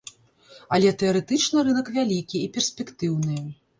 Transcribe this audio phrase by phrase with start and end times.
[0.77, 3.37] Але тэарэтычна рынак вялікі і перспектыўны.